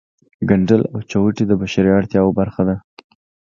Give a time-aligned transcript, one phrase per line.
[0.49, 2.75] ګنډل او چوټې د بشري اړتیاوو برخه ده